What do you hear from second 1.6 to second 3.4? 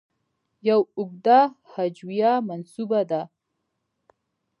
هجویه منسوبه ده.